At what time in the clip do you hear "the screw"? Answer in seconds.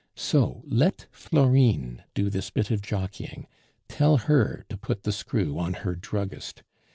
5.03-5.59